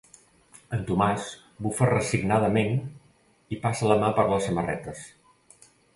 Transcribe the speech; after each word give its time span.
El 0.75 0.79
Tomàs 0.85 1.27
bufa 1.65 1.89
resignadament 1.91 2.73
i 3.57 3.61
passa 3.67 3.93
la 3.93 3.99
mà 4.05 4.11
per 4.21 4.27
les 4.33 4.49
samarretes. 4.51 5.05